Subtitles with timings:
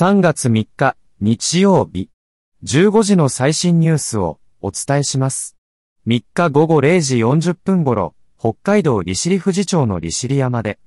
[0.00, 2.08] 3月3日、日曜日。
[2.62, 5.56] 15時の最新ニュースをお伝えします。
[6.06, 10.78] 3日午後0時40分頃、北海道利尻富士町の利尻山で、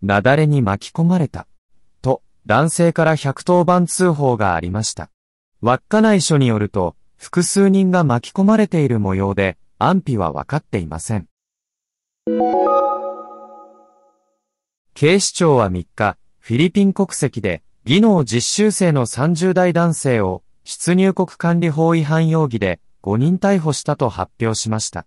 [0.00, 1.46] 雪崩に巻き込まれた。
[2.00, 5.10] と、男性から110番通報がありました。
[5.60, 11.28] 稚内署によると、複数人が巻き込まれている模様で、安否は分かっていません。
[14.94, 25.04] 警視庁は3日、フィリピン国籍で、技能実習生の30代男性を、出入国管理法違反容疑で、5人逮捕したと発表しました。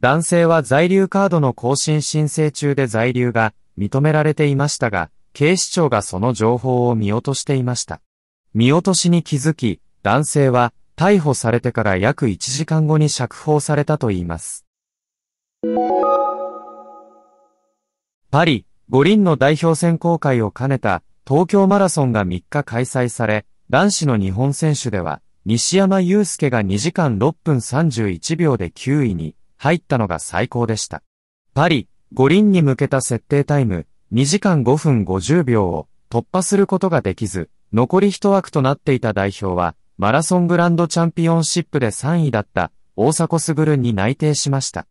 [0.00, 8.00] 男性は在留カードの更新申請中で在留が認められていましたが、警視庁がその情報を見落としていました。
[8.54, 14.66] 見落としに気づき、男性は逮捕されてから約1時間後に釈放されたといいます。
[18.32, 31.02] パリ、五輪の代表選考会を兼ねた東京マラソンが3日開催され、男子の日本選手では、西山雄介が2時間6分31秒で9位に入ったのが最高でした。
[31.52, 44.86] パリ、五輪に向けた設定タイム、2時間5分50秒を突破することができず、残り1枠となっていた代表は、マラソングランドチャンピオンシップで3位だった大迫傑に内定しました。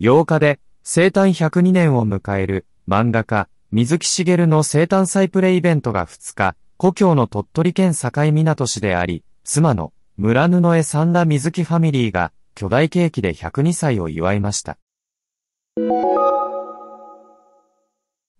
[0.00, 0.60] 8日で
[0.92, 14.78] 生誕102年を迎える漫画家、水木しげるの生誕祭プレイイベントが2日、故郷の鳥取県境港市であり、妻の村布江三田水木ファミリーが巨大ケーキで102歳を祝いました。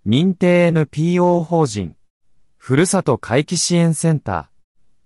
[0.05, 1.95] 認定 NPO 法人、
[2.56, 4.51] ふるさと回帰支援センタ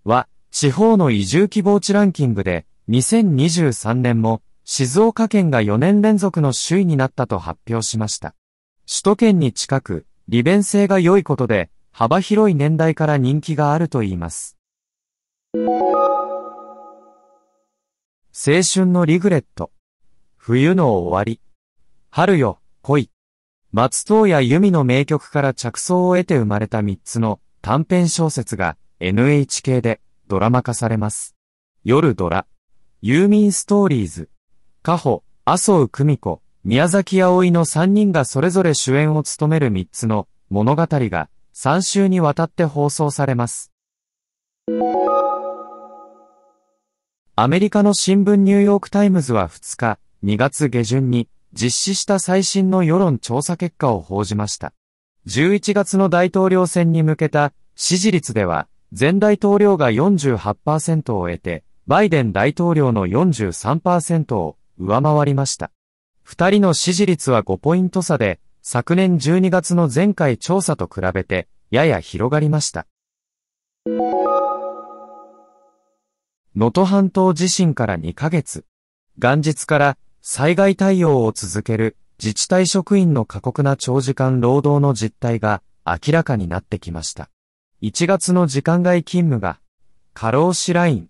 [0.07, 8.35] ーは、地方の移住希望地ランキングで、2023年も静岡県が4年連続の首位になったと発表しました。
[8.89, 14.57] 首都圏に近く、利便性が良いことで、幅広い年代から人気があるといいます。
[15.55, 15.61] 青
[18.63, 19.71] 春のリグレット。
[20.37, 21.41] 冬の終わり。
[22.11, 23.11] 春よ、恋。
[23.71, 31.37] 松任谷由実の名曲から着想を得て生まれた3つの短編小説が NHK でドラマ化されます。
[31.85, 32.47] 夜ドラ。
[33.03, 34.31] ユーミンストーリーズ。
[34.87, 43.73] 夏帆、麻生久美子、宮﨑あおいの3人がそれぞれ主演を務める3つの物語が3週にわたって放送されます。
[47.35, 54.75] アメリカの新聞ニューヨークタイムズは2日、2月下旬に実施した最新の世論調査結果を報じました。
[55.27, 65.71] 11月の大統領選に向けた支持率では、前大統領が48%を得て、バイデン大統領の43%を上回りました。
[66.23, 72.87] 二人の支持率は5ポイント差で、昨年12月の前回調査と比べて、やや広がりました。
[76.57, 78.65] 能登半島地震から2ヶ月。
[79.19, 87.29] 元日から災害対応を続ける自治体職員の過酷な長時間労働の実態が明らかになってきました。
[87.83, 89.61] 1月の時間外勤務が
[90.15, 91.09] 過労死ライン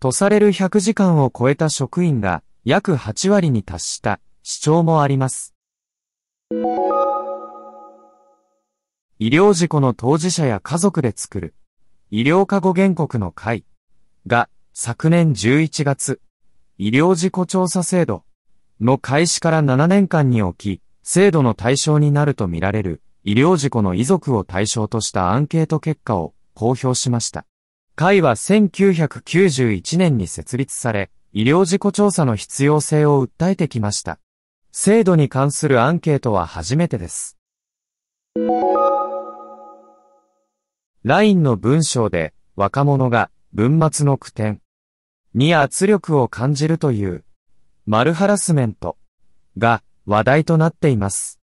[0.00, 5.54] とされる100時間を超えた職員が約8割に達した主張もあります。
[9.18, 11.54] 医療事故の当事者や家族で作る
[12.10, 13.64] 医療過護原告の会
[14.26, 16.20] が昨年11月
[16.76, 18.24] 医療事故調査制度
[18.80, 27.46] の開始から7年間におき制度の対象になるとみられる医療事故の遺族を対象としたアンケート結果を公表しました。
[27.94, 34.18] 会は1991年に設立され、医療事故調査の必要性を訴えてきました。
[34.72, 37.38] 制度に関するアンケートは初めてです。
[41.04, 44.60] LINE の文章で若者が文末の句点
[45.32, 47.24] に圧力を感じるという
[47.86, 48.96] マルハラスメント
[49.56, 51.38] が話題となっています。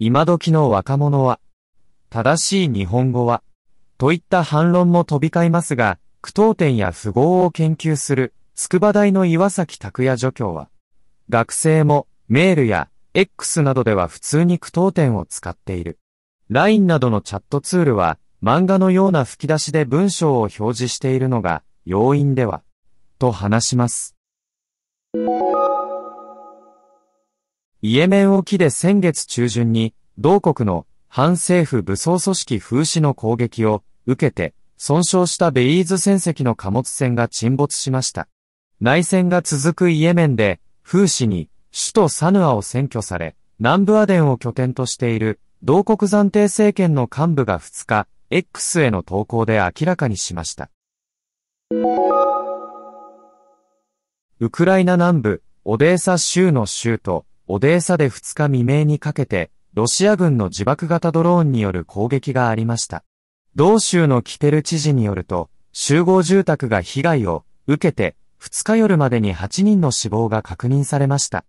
[0.00, 1.38] 今時の若者は
[2.08, 3.44] 正しい日本語は
[3.96, 10.68] といった反論も飛び交いますが、句読点や符号を研究する筑波大の岩崎拓也助教は、
[11.30, 15.98] 学生もメールや X などでは普通に句読点を使っている。
[16.50, 22.62] LINE などのチャットツールは漫画のような吹き出しで文章を表示しているのが要因では、
[23.18, 24.14] と話します。
[27.80, 38.28] イエメン沖で先月中旬に、同国の反政府武装組織風刺の攻撃を受けて、損傷したベイーズ船籍の貨物船が沈没しました。
[38.82, 50.70] 内戦が続くイエメンで、風刺に首都サヌアを占拠され、南部アデンを拠点としている同国暫定政権の幹部が2日、X への投稿で明らかにしました。
[54.40, 63.04] ウクライナ南部、オデーサ州の州都、オデーサで2日未明にかけて、ロシア軍の自爆型ドローンによる攻撃がありました。
[63.54, 71.44] 同州のキテル知事によると、集合住宅が被害を受けて、2日夜までに8人の死亡が確認されました。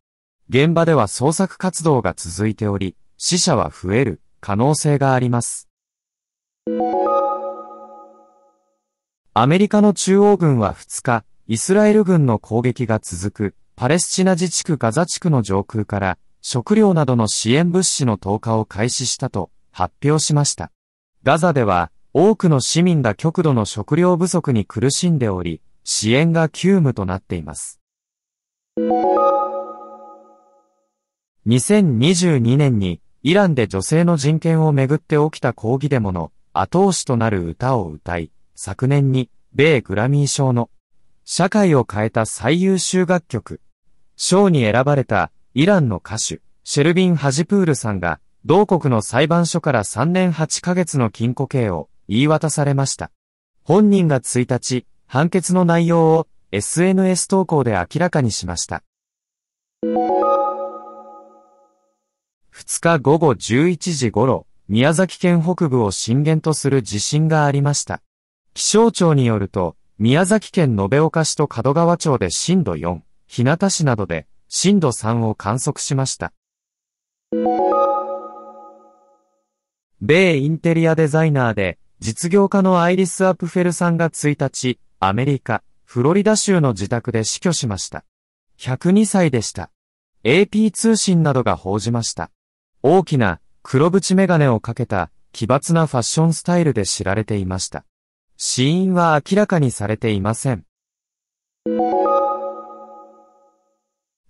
[0.50, 5.70] 現場では捜索活動が続いており、死者は増える可能性があります。
[9.34, 20.72] アメリカの中央軍は2日、イスラエル軍の攻撃が続くパレスチナ自治区ガザ地区の上空から食料などの支援物資の投下を開始したと発表しました。
[21.24, 27.80] ガザでは多くの市民が極度の食料不足に苦しんでおり、支援が急務となっています。
[31.48, 40.70] 2022年にイランで女性の人権をめぐって起きた抗議デモの後押しとなる歌を歌い、昨年に米グラミー賞の
[41.26, 43.62] 社会を変えた最優秀楽曲、
[44.16, 53.12] 賞に選ばれたイランの歌手、シェルビン・ハジプールさんが、同国の裁判所から3年8ヶ月の禁錮刑を言い渡されました。
[53.64, 58.82] 本人が1日、判決の内容を SNS 投稿で明らかにしました。
[62.54, 68.02] 2日午後11時頃、宮崎県北部を震源とする地震がありました。
[68.54, 76.32] 気象庁によると、宮崎県延岡市と門川町で震度4、日向市などで震度3を観測しました。
[80.00, 88.06] 米インテリアデザイナーで実業家のアイリス・アプフェルさんが1日、アメリカ、フロリダ州の自宅で死去しました。
[88.60, 89.72] 102歳でした。
[90.24, 92.30] AP 通信などが報じました。
[92.84, 97.84] 大きな黒縁メガネをかけた奇抜なファッションスタイルで知られていました。
[98.38, 100.66] 死因は明らかにされていません。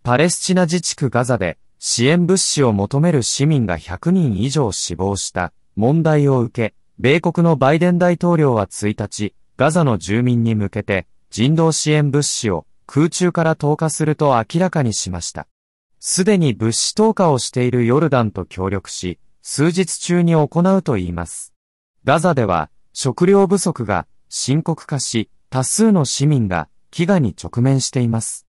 [0.04, 15.46] パレスチナ自治区ガザで支援物資を求める市民が100人以上死亡した問題を受け、米国のバイデン大統領は1日、ガザの住民に向けて人道支援物資を空中から投下すると明らかにしました。
[16.00, 21.54] すでに物資投下をしているヨルダンと協力し、数日中に行うと言います。
[22.06, 28.48] ガザでは食料不足が深刻化し、多数の市民が飢餓に直面しています。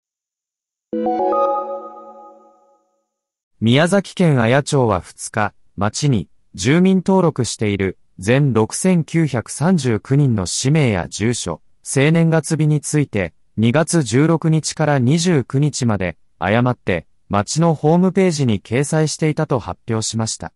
[3.59, 20.51] 宮崎県綾町は2日、町に住民登録している全6939人の氏名や住所、生年月日について2月16日から29日まで誤って町のホームページに掲載していたと発表しました。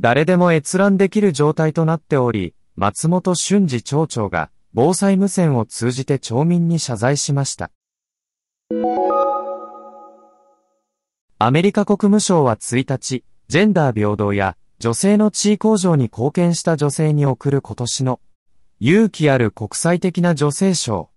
[0.00, 7.70] 誰でも閲覧できる状態となっており、松本俊二町長が防災無線を通じて町民に謝罪しました。
[11.38, 18.18] アメリカ国務省は1日、ジェンダー平等や女性の地位向上に貢献した女性に贈る今年の
[18.80, 21.10] 勇気ある国際的な女性賞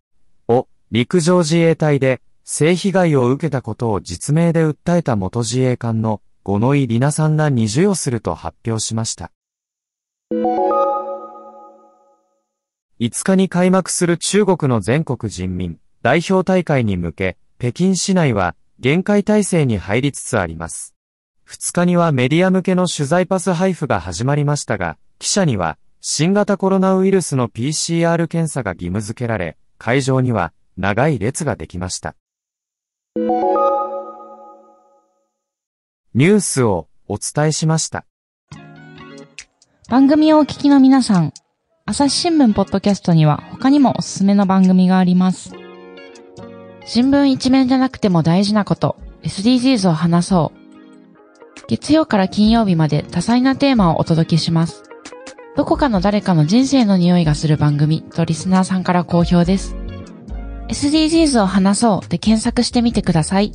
[0.47, 9.31] を陸上自衛隊で性被害を受けたことを実名で訴えた元自衛官の五ノ井里奈さんらに授与すると発表しました。
[12.99, 20.94] 5日に開幕する中国の全国人民代表大会に向け、北京市内は限界体制に入りつつあります。
[21.47, 32.15] 2日にはメディア向けの取材パス配布が始まりましたが、記者には新型コロナウイルスの PCR 検査が義務付けられ、会場には長い列ができました。
[36.13, 38.05] ニュースをお伝えしました。
[39.89, 41.33] 番組をお聞きの皆さん、
[41.85, 45.53] 朝日新聞ポッドキャストには他にもおすすめの番組があります。
[46.87, 50.64] 新聞一面じゃなくても大事なこと、SDGs を話そう。
[51.67, 54.83] 月曜から金曜日まで多彩なテーマをお届けします。
[55.55, 59.75] どこかの誰かの人生の匂いがする番組とリスナーさんから好評です。
[60.67, 63.53] SDGs を話そうで検索してみてください。